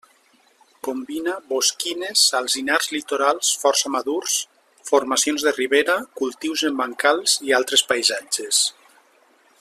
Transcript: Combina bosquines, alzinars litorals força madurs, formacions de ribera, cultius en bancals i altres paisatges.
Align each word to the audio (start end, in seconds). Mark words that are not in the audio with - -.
Combina 0.85 1.33
bosquines, 1.49 2.23
alzinars 2.39 2.87
litorals 2.95 3.51
força 3.65 3.91
madurs, 3.97 4.39
formacions 4.91 5.45
de 5.49 5.53
ribera, 5.61 5.99
cultius 6.21 6.65
en 6.71 6.81
bancals 6.83 7.37
i 7.51 7.55
altres 7.63 7.85
paisatges. 7.95 8.63